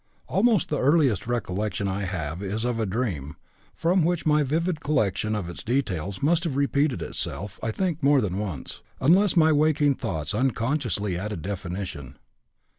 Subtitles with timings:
[0.27, 3.35] "Almost the earliest recollection I have is of a dream,
[3.83, 8.19] which, from my vivid recollection of its details, must have repeated itself, I think, more
[8.19, 12.17] than once, unless my waking thoughts unconsciously added definition.